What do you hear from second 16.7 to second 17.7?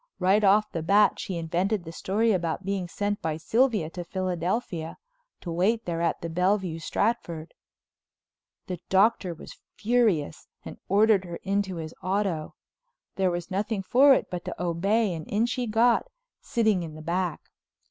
in the back.